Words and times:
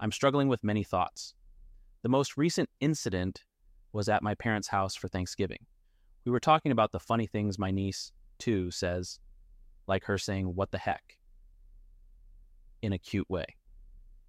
I'm 0.00 0.12
struggling 0.12 0.48
with 0.48 0.64
many 0.64 0.84
thoughts. 0.84 1.34
The 2.02 2.08
most 2.08 2.36
recent 2.36 2.68
incident 2.80 3.44
was 3.92 4.08
at 4.08 4.22
my 4.22 4.34
parents' 4.34 4.68
house 4.68 4.94
for 4.94 5.08
Thanksgiving. 5.08 5.66
We 6.24 6.32
were 6.32 6.40
talking 6.40 6.72
about 6.72 6.92
the 6.92 7.00
funny 7.00 7.26
things 7.26 7.58
my 7.58 7.70
niece, 7.70 8.12
too, 8.38 8.70
says, 8.70 9.20
like 9.86 10.04
her 10.04 10.18
saying, 10.18 10.54
What 10.54 10.70
the 10.70 10.78
heck? 10.78 11.18
in 12.84 12.92
a 12.92 12.98
cute 12.98 13.28
way. 13.30 13.46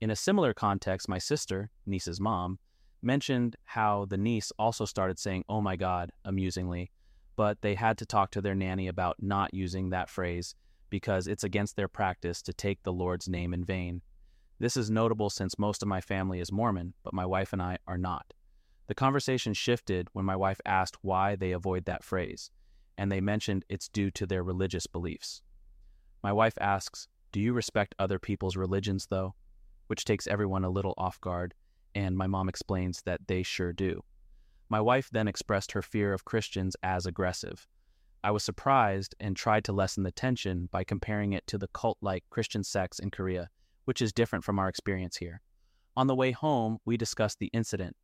In 0.00 0.10
a 0.10 0.16
similar 0.16 0.52
context, 0.52 1.08
my 1.08 1.18
sister, 1.18 1.70
niece's 1.86 2.20
mom, 2.20 2.58
mentioned 3.02 3.56
how 3.64 4.04
the 4.04 4.18
niece 4.18 4.52
also 4.58 4.84
started 4.84 5.18
saying, 5.18 5.44
Oh 5.48 5.60
my 5.60 5.76
God, 5.76 6.12
amusingly, 6.24 6.90
but 7.34 7.62
they 7.62 7.74
had 7.74 7.98
to 7.98 8.06
talk 8.06 8.30
to 8.32 8.40
their 8.40 8.54
nanny 8.54 8.88
about 8.88 9.16
not 9.20 9.54
using 9.54 9.90
that 9.90 10.10
phrase 10.10 10.54
because 10.90 11.26
it's 11.26 11.44
against 11.44 11.76
their 11.76 11.88
practice 11.88 12.42
to 12.42 12.52
take 12.52 12.82
the 12.82 12.92
Lord's 12.92 13.28
name 13.28 13.54
in 13.54 13.64
vain. 13.64 14.02
This 14.62 14.76
is 14.76 14.92
notable 14.92 15.28
since 15.28 15.58
most 15.58 15.82
of 15.82 15.88
my 15.88 16.00
family 16.00 16.38
is 16.38 16.52
Mormon, 16.52 16.94
but 17.02 17.12
my 17.12 17.26
wife 17.26 17.52
and 17.52 17.60
I 17.60 17.78
are 17.88 17.98
not. 17.98 18.32
The 18.86 18.94
conversation 18.94 19.54
shifted 19.54 20.06
when 20.12 20.24
my 20.24 20.36
wife 20.36 20.60
asked 20.64 20.98
why 21.02 21.34
they 21.34 21.50
avoid 21.50 21.84
that 21.86 22.04
phrase, 22.04 22.48
and 22.96 23.10
they 23.10 23.20
mentioned 23.20 23.64
it's 23.68 23.88
due 23.88 24.12
to 24.12 24.24
their 24.24 24.44
religious 24.44 24.86
beliefs. 24.86 25.42
My 26.22 26.32
wife 26.32 26.56
asks, 26.60 27.08
Do 27.32 27.40
you 27.40 27.52
respect 27.52 27.96
other 27.98 28.20
people's 28.20 28.54
religions, 28.54 29.08
though? 29.10 29.34
Which 29.88 30.04
takes 30.04 30.28
everyone 30.28 30.62
a 30.62 30.70
little 30.70 30.94
off 30.96 31.20
guard, 31.20 31.54
and 31.96 32.16
my 32.16 32.28
mom 32.28 32.48
explains 32.48 33.02
that 33.02 33.26
they 33.26 33.42
sure 33.42 33.72
do. 33.72 34.04
My 34.68 34.80
wife 34.80 35.10
then 35.10 35.26
expressed 35.26 35.72
her 35.72 35.82
fear 35.82 36.12
of 36.12 36.24
Christians 36.24 36.76
as 36.84 37.04
aggressive. 37.04 37.66
I 38.22 38.30
was 38.30 38.44
surprised 38.44 39.16
and 39.18 39.34
tried 39.34 39.64
to 39.64 39.72
lessen 39.72 40.04
the 40.04 40.12
tension 40.12 40.68
by 40.70 40.84
comparing 40.84 41.32
it 41.32 41.48
to 41.48 41.58
the 41.58 41.66
cult 41.66 41.98
like 42.00 42.22
Christian 42.30 42.62
sects 42.62 43.00
in 43.00 43.10
Korea, 43.10 43.50
which 43.84 44.02
is 44.02 44.12
different 44.12 44.44
from 44.44 44.58
our 44.58 44.68
experience 44.68 45.16
here. 45.16 45.40
On 45.96 46.06
the 46.06 46.14
way 46.14 46.30
home, 46.30 46.78
we 46.84 46.96
discussed 46.96 47.38
the 47.38 47.50
incident. 47.52 47.96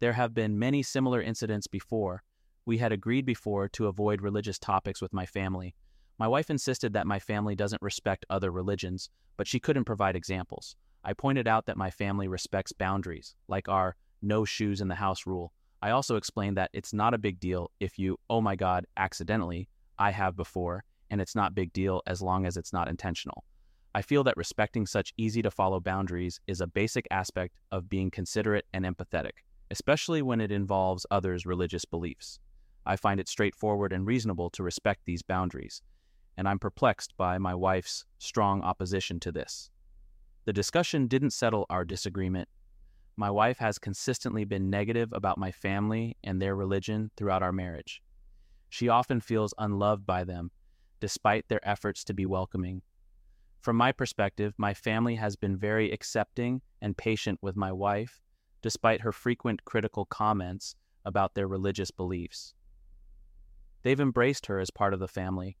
There 0.00 0.12
have 0.12 0.34
been 0.34 0.58
many 0.58 0.82
similar 0.82 1.22
incidents 1.22 1.66
before. 1.66 2.22
We 2.64 2.78
had 2.78 2.92
agreed 2.92 3.24
before 3.24 3.68
to 3.70 3.86
avoid 3.86 4.20
religious 4.20 4.58
topics 4.58 5.00
with 5.00 5.12
my 5.12 5.26
family. 5.26 5.74
My 6.18 6.28
wife 6.28 6.50
insisted 6.50 6.92
that 6.94 7.06
my 7.06 7.18
family 7.18 7.54
doesn't 7.54 7.82
respect 7.82 8.26
other 8.28 8.50
religions, 8.50 9.10
but 9.36 9.46
she 9.46 9.60
couldn't 9.60 9.84
provide 9.84 10.16
examples. 10.16 10.76
I 11.04 11.12
pointed 11.12 11.46
out 11.46 11.66
that 11.66 11.76
my 11.76 11.90
family 11.90 12.26
respects 12.26 12.72
boundaries, 12.72 13.36
like 13.48 13.68
our 13.68 13.96
no 14.22 14.44
shoes 14.44 14.80
in 14.80 14.88
the 14.88 14.94
house 14.94 15.26
rule. 15.26 15.52
I 15.82 15.90
also 15.90 16.16
explained 16.16 16.56
that 16.56 16.70
it's 16.72 16.92
not 16.92 17.14
a 17.14 17.18
big 17.18 17.38
deal 17.38 17.70
if 17.78 17.98
you, 17.98 18.18
oh 18.28 18.40
my 18.40 18.56
God, 18.56 18.86
accidentally, 18.96 19.68
I 19.98 20.10
have 20.10 20.36
before, 20.36 20.84
and 21.10 21.20
it's 21.20 21.36
not 21.36 21.54
big 21.54 21.72
deal 21.72 22.02
as 22.06 22.22
long 22.22 22.44
as 22.46 22.56
it's 22.56 22.72
not 22.72 22.88
intentional. 22.88 23.44
I 23.96 24.02
feel 24.02 24.24
that 24.24 24.36
respecting 24.36 24.84
such 24.84 25.14
easy 25.16 25.40
to 25.40 25.50
follow 25.50 25.80
boundaries 25.80 26.38
is 26.46 26.60
a 26.60 26.66
basic 26.66 27.08
aspect 27.10 27.56
of 27.72 27.88
being 27.88 28.10
considerate 28.10 28.66
and 28.74 28.84
empathetic, 28.84 29.38
especially 29.70 30.20
when 30.20 30.38
it 30.38 30.52
involves 30.52 31.06
others' 31.10 31.46
religious 31.46 31.86
beliefs. 31.86 32.38
I 32.84 32.96
find 32.96 33.18
it 33.18 33.26
straightforward 33.26 33.94
and 33.94 34.06
reasonable 34.06 34.50
to 34.50 34.62
respect 34.62 35.06
these 35.06 35.22
boundaries, 35.22 35.80
and 36.36 36.46
I'm 36.46 36.58
perplexed 36.58 37.16
by 37.16 37.38
my 37.38 37.54
wife's 37.54 38.04
strong 38.18 38.60
opposition 38.60 39.18
to 39.20 39.32
this. 39.32 39.70
The 40.44 40.52
discussion 40.52 41.06
didn't 41.06 41.30
settle 41.30 41.64
our 41.70 41.86
disagreement. 41.86 42.50
My 43.16 43.30
wife 43.30 43.56
has 43.60 43.78
consistently 43.78 44.44
been 44.44 44.68
negative 44.68 45.08
about 45.14 45.38
my 45.38 45.52
family 45.52 46.18
and 46.22 46.42
their 46.42 46.54
religion 46.54 47.12
throughout 47.16 47.42
our 47.42 47.50
marriage. 47.50 48.02
She 48.68 48.90
often 48.90 49.22
feels 49.22 49.54
unloved 49.56 50.04
by 50.04 50.24
them, 50.24 50.50
despite 51.00 51.48
their 51.48 51.66
efforts 51.66 52.04
to 52.04 52.12
be 52.12 52.26
welcoming. 52.26 52.82
From 53.66 53.74
my 53.74 53.90
perspective, 53.90 54.54
my 54.58 54.74
family 54.74 55.16
has 55.16 55.34
been 55.34 55.56
very 55.56 55.90
accepting 55.90 56.62
and 56.80 56.96
patient 56.96 57.40
with 57.42 57.56
my 57.56 57.72
wife, 57.72 58.22
despite 58.62 59.00
her 59.00 59.10
frequent 59.10 59.64
critical 59.64 60.04
comments 60.04 60.76
about 61.04 61.34
their 61.34 61.48
religious 61.48 61.90
beliefs. 61.90 62.54
They've 63.82 63.98
embraced 63.98 64.46
her 64.46 64.60
as 64.60 64.70
part 64.70 64.94
of 64.94 65.00
the 65.00 65.08
family. 65.08 65.56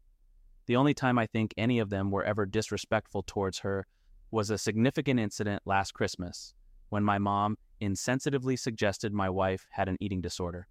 The 0.66 0.76
only 0.76 0.94
time 0.94 1.18
I 1.18 1.26
think 1.26 1.52
any 1.56 1.80
of 1.80 1.90
them 1.90 2.12
were 2.12 2.22
ever 2.22 2.46
disrespectful 2.46 3.24
towards 3.24 3.58
her 3.58 3.88
was 4.30 4.50
a 4.50 4.56
significant 4.56 5.18
incident 5.18 5.62
last 5.64 5.92
Christmas 5.92 6.54
when 6.90 7.02
my 7.02 7.18
mom 7.18 7.58
insensitively 7.82 8.56
suggested 8.56 9.12
my 9.12 9.28
wife 9.28 9.66
had 9.70 9.88
an 9.88 9.96
eating 9.98 10.20
disorder, 10.20 10.68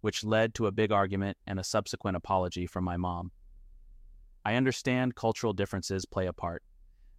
which 0.00 0.24
led 0.24 0.54
to 0.54 0.66
a 0.66 0.72
big 0.72 0.90
argument 0.90 1.36
and 1.46 1.60
a 1.60 1.64
subsequent 1.64 2.16
apology 2.16 2.66
from 2.66 2.84
my 2.84 2.96
mom. 2.96 3.30
I 4.42 4.54
understand 4.54 5.16
cultural 5.16 5.52
differences 5.52 6.06
play 6.06 6.26
a 6.26 6.32
part, 6.32 6.62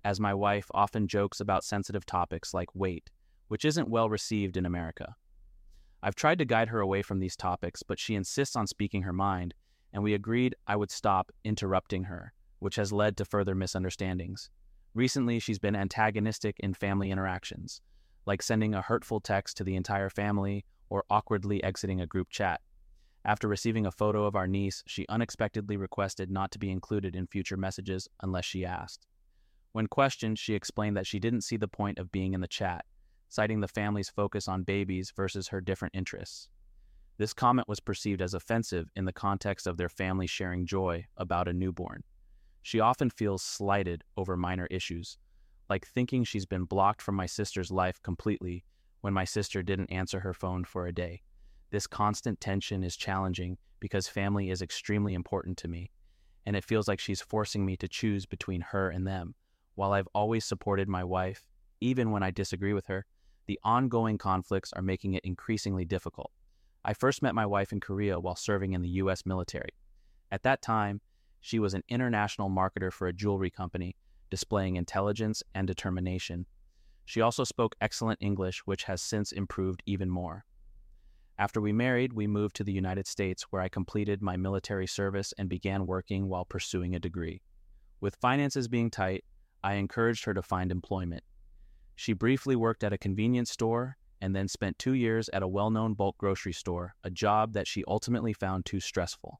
as 0.03 0.19
my 0.19 0.33
wife 0.33 0.67
often 0.73 1.07
jokes 1.07 1.39
about 1.39 1.63
sensitive 1.63 2.05
topics 2.05 2.53
like 2.53 2.73
weight, 2.75 3.09
which 3.47 3.65
isn't 3.65 3.89
well 3.89 4.09
received 4.09 4.57
in 4.57 4.65
America. 4.65 5.15
I've 6.01 6.15
tried 6.15 6.37
to 6.39 6.45
guide 6.45 6.69
her 6.69 6.79
away 6.79 7.01
from 7.01 7.19
these 7.19 7.35
topics, 7.35 7.83
but 7.83 7.99
she 7.99 8.15
insists 8.15 8.55
on 8.55 8.67
speaking 8.67 9.01
her 9.01 9.13
mind, 9.13 9.53
and 9.91 10.01
we 10.01 10.13
agreed 10.13 10.55
I 10.67 10.75
would 10.75 10.91
stop 10.91 11.31
interrupting 11.43 12.05
her, 12.05 12.33
which 12.59 12.75
has 12.75 12.93
led 12.93 13.17
to 13.17 13.25
further 13.25 13.55
misunderstandings. 13.55 14.49
Recently, 14.93 15.39
she's 15.39 15.59
been 15.59 15.75
antagonistic 15.75 16.59
in 16.59 16.73
family 16.73 17.11
interactions, 17.11 17.81
like 18.25 18.41
sending 18.41 18.73
a 18.73 18.81
hurtful 18.81 19.19
text 19.19 19.57
to 19.57 19.63
the 19.63 19.75
entire 19.75 20.09
family 20.09 20.65
or 20.89 21.03
awkwardly 21.09 21.63
exiting 21.63 22.01
a 22.01 22.07
group 22.07 22.29
chat. 22.29 22.61
After 23.25 23.47
receiving 23.47 23.85
a 23.85 23.91
photo 23.91 24.25
of 24.25 24.35
our 24.35 24.47
niece, 24.47 24.83
she 24.87 25.05
unexpectedly 25.09 25.77
requested 25.77 26.31
not 26.31 26.51
to 26.51 26.59
be 26.59 26.71
included 26.71 27.15
in 27.15 27.27
future 27.27 27.57
messages 27.57 28.07
unless 28.21 28.45
she 28.45 28.65
asked. 28.65 29.05
When 29.71 29.87
questioned, 29.87 30.39
she 30.39 30.55
explained 30.55 30.97
that 30.97 31.07
she 31.07 31.19
didn't 31.19 31.41
see 31.41 31.57
the 31.57 31.67
point 31.67 31.99
of 31.99 32.11
being 32.11 32.33
in 32.33 32.41
the 32.41 32.47
chat, 32.47 32.85
citing 33.29 33.59
the 33.59 33.67
family's 33.67 34.09
focus 34.09 34.47
on 34.47 34.63
babies 34.63 35.13
versus 35.15 35.47
her 35.49 35.61
different 35.61 35.95
interests. 35.95 36.49
This 37.17 37.33
comment 37.33 37.67
was 37.67 37.79
perceived 37.79 38.21
as 38.21 38.33
offensive 38.33 38.89
in 38.95 39.05
the 39.05 39.13
context 39.13 39.67
of 39.67 39.77
their 39.77 39.89
family 39.89 40.25
sharing 40.25 40.65
joy 40.65 41.05
about 41.17 41.47
a 41.47 41.53
newborn. 41.53 42.03
She 42.61 42.79
often 42.79 43.09
feels 43.09 43.43
slighted 43.43 44.03
over 44.17 44.35
minor 44.35 44.67
issues, 44.71 45.17
like 45.69 45.85
thinking 45.85 46.23
she's 46.23 46.45
been 46.45 46.63
blocked 46.63 47.01
from 47.01 47.15
my 47.15 47.25
sister's 47.25 47.71
life 47.71 48.01
completely 48.01 48.63
when 49.01 49.13
my 49.13 49.23
sister 49.23 49.61
didn't 49.61 49.91
answer 49.91 50.21
her 50.21 50.33
phone 50.33 50.63
for 50.65 50.87
a 50.87 50.93
day. 50.93 51.21
This 51.71 51.87
constant 51.87 52.41
tension 52.41 52.83
is 52.83 52.97
challenging 52.97 53.57
because 53.79 54.07
family 54.07 54.49
is 54.49 54.61
extremely 54.61 55.13
important 55.13 55.57
to 55.57 55.67
me, 55.67 55.91
and 56.45 56.55
it 56.55 56.63
feels 56.63 56.87
like 56.87 56.99
she's 56.99 57.21
forcing 57.21 57.65
me 57.65 57.77
to 57.77 57.87
choose 57.87 58.25
between 58.25 58.61
her 58.61 58.89
and 58.89 59.05
them. 59.05 59.35
While 59.79 59.93
I've 59.93 60.09
always 60.13 60.43
supported 60.43 60.89
my 60.89 61.05
wife, 61.05 61.45
even 61.79 62.11
when 62.11 62.21
I 62.21 62.31
disagree 62.31 62.73
with 62.73 62.87
her, 62.87 63.05
the 63.47 63.57
ongoing 63.63 64.17
conflicts 64.17 64.73
are 64.73 64.81
making 64.81 65.13
it 65.13 65.23
increasingly 65.23 65.85
difficult. 65.85 66.31
I 66.83 66.93
first 66.93 67.21
met 67.21 67.33
my 67.33 67.45
wife 67.45 67.71
in 67.71 67.79
Korea 67.79 68.19
while 68.19 68.35
serving 68.35 68.73
in 68.73 68.81
the 68.81 68.89
U.S. 69.03 69.25
military. 69.25 69.69
At 70.31 70.43
that 70.43 70.61
time, 70.61 70.99
she 71.39 71.59
was 71.59 71.73
an 71.73 71.83
international 71.87 72.49
marketer 72.49 72.91
for 72.91 73.07
a 73.07 73.13
jewelry 73.13 73.49
company, 73.49 73.95
displaying 74.29 74.75
intelligence 74.75 75.43
and 75.55 75.65
determination. 75.65 76.45
She 77.05 77.21
also 77.21 77.45
spoke 77.45 77.77
excellent 77.79 78.19
English, 78.21 78.59
which 78.65 78.83
has 78.83 79.01
since 79.01 79.31
improved 79.31 79.81
even 79.85 80.09
more. 80.09 80.43
After 81.37 81.61
we 81.61 81.71
married, 81.71 82.11
we 82.11 82.27
moved 82.27 82.57
to 82.57 82.65
the 82.65 82.73
United 82.73 83.07
States, 83.07 83.43
where 83.43 83.61
I 83.61 83.69
completed 83.69 84.21
my 84.21 84.35
military 84.35 84.87
service 84.87 85.33
and 85.37 85.47
began 85.47 85.85
working 85.85 86.27
while 86.27 86.43
pursuing 86.43 86.95
a 86.95 86.99
degree. 86.99 87.41
With 88.01 88.17
finances 88.17 88.67
being 88.67 88.91
tight, 88.91 89.23
I 89.63 89.75
encouraged 89.75 90.25
her 90.25 90.33
to 90.33 90.41
find 90.41 90.71
employment. 90.71 91.23
She 91.95 92.13
briefly 92.13 92.55
worked 92.55 92.83
at 92.83 92.93
a 92.93 92.97
convenience 92.97 93.51
store 93.51 93.97
and 94.21 94.35
then 94.35 94.47
spent 94.47 94.79
two 94.79 94.93
years 94.93 95.29
at 95.33 95.43
a 95.43 95.47
well 95.47 95.69
known 95.69 95.93
bulk 95.93 96.17
grocery 96.17 96.53
store, 96.53 96.95
a 97.03 97.09
job 97.09 97.53
that 97.53 97.67
she 97.67 97.83
ultimately 97.87 98.33
found 98.33 98.65
too 98.65 98.79
stressful. 98.79 99.39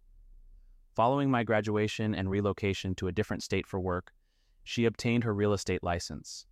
Following 0.95 1.31
my 1.31 1.44
graduation 1.44 2.13
and 2.13 2.30
relocation 2.30 2.95
to 2.95 3.07
a 3.07 3.12
different 3.12 3.44
state 3.44 3.66
for 3.66 3.80
work, 3.80 4.12
she 4.63 4.86
obtained 4.86 5.24
her 5.24 5.33
real 5.33 5.54
estate 5.54 5.83
license. 5.83 6.45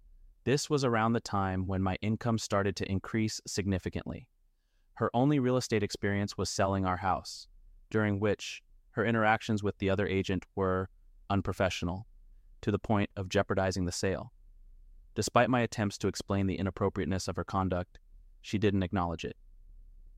This 0.44 0.70
was 0.70 0.86
around 0.86 1.14
the 1.14 1.20
time 1.20 1.68
when 1.68 1.84
my 1.84 1.98
income 2.02 2.38
started 2.38 2.76
to 2.78 2.90
increase 2.90 3.42
significantly. 3.46 4.30
Her 4.94 5.12
only 5.14 5.40
real 5.40 5.58
estate 5.58 5.84
experience 5.84 6.38
was 6.38 6.50
selling 6.50 6.86
our 6.86 6.98
house, 6.98 7.48
during 7.90 8.20
which 8.20 8.64
her 8.92 9.06
interactions 9.06 9.62
with 9.62 9.78
the 9.78 9.90
other 9.90 10.08
agent 10.08 10.46
were 10.56 10.90
unprofessional, 11.30 12.08
to 12.62 12.72
the 12.72 12.80
point 12.80 13.10
of 13.16 13.30
jeopardizing 13.30 13.86
the 13.86 13.92
sale. 13.92 14.32
Despite 15.16 15.50
my 15.50 15.62
attempts 15.62 15.98
to 16.00 16.08
explain 16.08 16.48
the 16.48 16.58
inappropriateness 16.58 17.28
of 17.28 17.36
her 17.36 17.44
conduct, 17.44 18.00
she 18.42 18.58
didn't 18.58 18.84
acknowledge 18.84 19.26
it. 19.26 19.36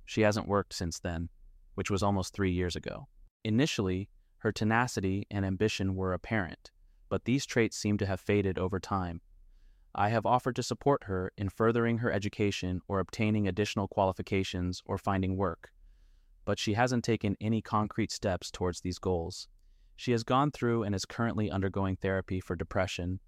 She 0.06 0.22
hasn't 0.22 0.48
worked 0.48 0.74
since 0.74 1.00
then, 1.00 1.30
which 1.76 1.90
was 1.90 2.04
almost 2.04 2.34
three 2.34 2.52
years 2.52 2.76
ago. 2.76 3.08
Initially, 3.44 4.10
her 4.40 4.52
tenacity 4.52 5.26
and 5.32 5.46
ambition 5.46 5.96
were 5.96 6.14
apparent, 6.14 6.72
but 7.10 7.26
these 7.26 7.46
traits 7.46 7.78
seem 7.78 7.98
to 7.98 8.06
have 8.06 8.20
faded 8.20 8.58
over 8.58 8.80
time. 8.80 9.22
I 9.96 10.10
have 10.10 10.26
offered 10.26 10.56
to 10.58 10.64
support 10.64 11.06
her 11.06 11.32
in 11.38 11.50
furthering 11.50 12.00
her 12.00 12.12
education 12.12 12.82
or 12.88 13.00
obtaining 13.00 13.48
additional 13.48 13.88
qualifications 13.88 14.82
or 14.86 14.98
finding 14.98 15.36
work, 15.36 15.72
but 16.46 16.60
she 16.60 16.74
hasn't 16.74 17.04
taken 17.04 17.36
any 17.42 17.62
concrete 17.62 18.12
steps 18.12 18.52
towards 18.52 18.82
these 18.82 19.00
goals. 19.00 19.48
She 20.00 20.14
has 20.14 20.24
gone 20.24 20.52
through 20.52 20.84
and 20.84 20.96
is 20.96 21.04
currently 21.04 21.52
undergoing 21.52 21.98
therapy 21.98 22.40
for 22.40 22.56
depression 22.56 23.20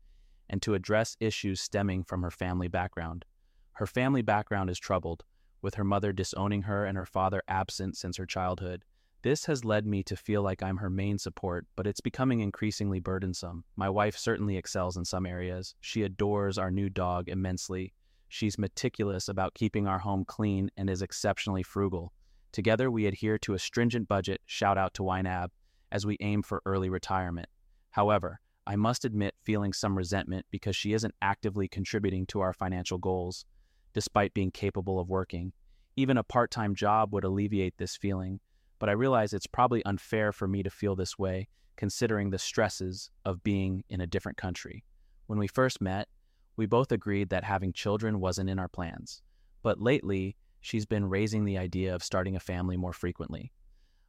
and 0.50 0.62
to 0.62 0.74
address 0.74 1.18
issues 1.20 1.60
stemming 1.60 2.06
from 2.06 2.22
her 2.22 2.32
family 2.32 2.70
background. 2.70 3.26
Her 3.74 3.86
family 3.86 4.22
background 4.22 4.70
is 4.70 4.80
troubled, 4.80 5.26
with 5.62 5.76
her 5.76 5.84
mother 5.84 6.14
disowning 6.14 6.62
her 6.62 6.86
and 6.86 6.98
her 6.98 7.06
father 7.06 7.44
absent 7.50 7.98
since 7.98 8.16
her 8.16 8.26
childhood. 8.26 8.86
This 9.22 9.44
has 9.48 9.66
led 9.66 9.86
me 9.86 10.02
to 10.04 10.16
feel 10.16 10.44
like 10.44 10.64
I'm 10.64 10.78
her 10.78 10.90
main 10.90 11.18
support, 11.18 11.68
but 11.76 11.88
it's 11.88 12.00
becoming 12.00 12.40
increasingly 12.40 13.02
burdensome. 13.02 13.66
My 13.76 13.90
wife 13.90 14.18
certainly 14.18 14.56
excels 14.56 14.96
in 14.96 15.04
some 15.04 15.26
areas. 15.26 15.76
She 15.82 16.04
adores 16.04 16.58
our 16.58 16.72
new 16.72 16.88
dog 16.88 17.28
immensely. 17.28 17.92
She's 18.30 18.58
meticulous 18.58 19.28
about 19.28 19.56
keeping 19.56 19.88
our 19.88 20.00
home 20.00 20.24
clean 20.24 20.72
and 20.78 20.90
is 20.90 21.02
exceptionally 21.02 21.64
frugal. 21.64 22.14
Together, 22.54 22.90
we 22.90 23.08
adhere 23.08 23.38
to 23.40 23.56
a 23.56 23.60
stringent 23.60 24.08
budget, 24.08 24.40
shout 24.46 24.78
out 24.78 24.94
to 24.94 25.04
YNAB, 25.04 25.50
as 25.92 26.06
we 26.06 26.18
aim 26.20 26.42
for 26.42 26.62
early 26.66 26.90
retirement. 26.90 27.50
However, 27.92 28.40
I 28.66 28.76
must 28.76 29.06
admit 29.06 29.36
feeling 29.44 29.74
some 29.74 29.98
resentment 29.98 30.46
because 30.52 30.76
she 30.76 30.94
isn't 30.94 31.16
actively 31.22 31.68
contributing 31.68 32.26
to 32.28 32.42
our 32.42 32.54
financial 32.54 32.98
goals, 32.98 33.46
despite 33.94 34.34
being 34.34 34.52
capable 34.52 35.00
of 35.00 35.10
working. 35.10 35.54
Even 35.96 36.18
a 36.18 36.24
part 36.24 36.52
time 36.52 36.76
job 36.76 37.12
would 37.14 37.24
alleviate 37.24 37.78
this 37.78 37.98
feeling, 37.98 38.40
but 38.80 38.88
I 38.88 38.94
realize 38.94 39.34
it's 39.34 39.48
probably 39.48 39.84
unfair 39.86 40.32
for 40.32 40.48
me 40.48 40.64
to 40.64 40.70
feel 40.70 40.96
this 40.96 41.18
way, 41.18 41.48
considering 41.76 42.30
the 42.30 42.40
stresses 42.40 43.10
of 43.26 43.44
being 43.44 43.84
in 43.90 44.02
a 44.02 44.08
different 44.08 44.38
country. 44.38 44.84
When 45.28 45.40
we 45.40 45.48
first 45.48 45.82
met, 45.82 46.08
we 46.56 46.66
both 46.66 46.92
agreed 46.92 47.30
that 47.30 47.44
having 47.44 47.74
children 47.74 48.20
wasn't 48.20 48.50
in 48.50 48.60
our 48.60 48.68
plans, 48.68 49.22
but 49.64 49.82
lately, 49.82 50.36
she's 50.62 50.86
been 50.86 51.10
raising 51.10 51.46
the 51.46 51.58
idea 51.58 51.96
of 51.96 52.04
starting 52.04 52.36
a 52.36 52.40
family 52.40 52.78
more 52.78 52.94
frequently. 52.94 53.52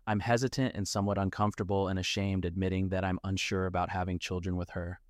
I'm 0.07 0.21
hesitant 0.21 0.75
and 0.75 0.87
somewhat 0.87 1.19
uncomfortable 1.19 1.89
and 1.89 1.99
ashamed 1.99 2.45
admitting 2.45 2.89
that 2.89 3.05
I'm 3.05 3.21
unsure 3.23 3.67
about 3.67 3.91
having 3.91 4.19
children 4.19 4.57
with 4.57 4.71
her. 4.71 5.01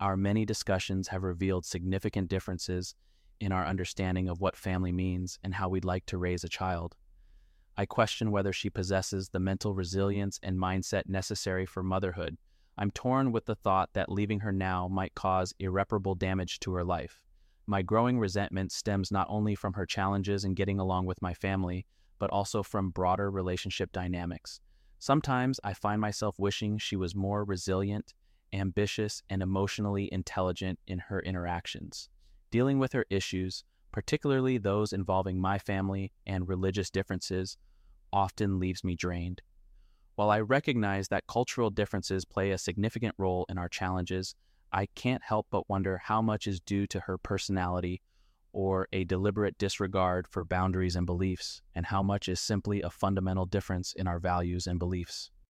Our 0.00 0.16
many 0.16 0.44
discussions 0.44 1.08
have 1.08 1.22
revealed 1.22 1.64
significant 1.64 2.28
differences 2.28 2.94
in 3.38 3.52
our 3.52 3.64
understanding 3.64 4.28
of 4.28 4.40
what 4.40 4.56
family 4.56 4.90
means 4.90 5.38
and 5.44 5.54
how 5.54 5.68
we'd 5.68 5.84
like 5.84 6.06
to 6.06 6.18
raise 6.18 6.42
a 6.42 6.48
child. 6.48 6.96
I 7.76 7.86
question 7.86 8.30
whether 8.30 8.52
she 8.52 8.70
possesses 8.70 9.28
the 9.28 9.40
mental 9.40 9.74
resilience 9.74 10.40
and 10.42 10.58
mindset 10.58 11.08
necessary 11.08 11.66
for 11.66 11.82
motherhood. 11.82 12.36
I'm 12.76 12.90
torn 12.90 13.30
with 13.30 13.46
the 13.46 13.54
thought 13.54 13.90
that 13.94 14.10
leaving 14.10 14.40
her 14.40 14.52
now 14.52 14.88
might 14.88 15.14
cause 15.14 15.54
irreparable 15.60 16.16
damage 16.16 16.58
to 16.60 16.72
her 16.74 16.84
life. 16.84 17.22
My 17.66 17.82
growing 17.82 18.18
resentment 18.18 18.72
stems 18.72 19.12
not 19.12 19.26
only 19.30 19.54
from 19.54 19.74
her 19.74 19.86
challenges 19.86 20.44
in 20.44 20.54
getting 20.54 20.80
along 20.80 21.06
with 21.06 21.22
my 21.22 21.34
family, 21.34 21.86
but 22.18 22.30
also 22.30 22.62
from 22.62 22.90
broader 22.90 23.30
relationship 23.30 23.92
dynamics. 23.92 24.60
Sometimes 24.98 25.60
I 25.62 25.74
find 25.74 26.00
myself 26.00 26.38
wishing 26.38 26.78
she 26.78 26.96
was 26.96 27.14
more 27.14 27.44
resilient, 27.44 28.14
ambitious, 28.52 29.22
and 29.28 29.42
emotionally 29.42 30.08
intelligent 30.12 30.78
in 30.86 30.98
her 30.98 31.20
interactions. 31.20 32.08
Dealing 32.50 32.78
with 32.78 32.92
her 32.92 33.04
issues, 33.10 33.64
particularly 33.92 34.58
those 34.58 34.92
involving 34.92 35.40
my 35.40 35.58
family 35.58 36.12
and 36.26 36.48
religious 36.48 36.90
differences, 36.90 37.56
often 38.12 38.58
leaves 38.58 38.84
me 38.84 38.94
drained. 38.94 39.42
While 40.14 40.30
I 40.30 40.40
recognize 40.40 41.08
that 41.08 41.26
cultural 41.26 41.70
differences 41.70 42.24
play 42.24 42.52
a 42.52 42.58
significant 42.58 43.14
role 43.18 43.44
in 43.48 43.58
our 43.58 43.68
challenges, 43.68 44.36
I 44.72 44.86
can't 44.94 45.22
help 45.22 45.48
but 45.50 45.68
wonder 45.68 45.98
how 45.98 46.22
much 46.22 46.46
is 46.46 46.60
due 46.60 46.86
to 46.88 47.00
her 47.00 47.18
personality 47.18 48.00
or 48.54 48.88
a 48.92 49.04
deliberate 49.04 49.58
disregard 49.58 50.26
for 50.26 50.44
boundaries 50.44 50.96
and 50.96 51.04
beliefs, 51.04 51.60
and 51.74 51.84
how 51.84 52.02
much 52.02 52.28
is 52.28 52.40
simply 52.40 52.80
a 52.80 52.88
fundamental 52.88 53.44
difference 53.44 53.92
in 53.92 54.06
our 54.06 54.20
values 54.20 54.66
and 54.66 54.78
beliefs. 54.78 55.30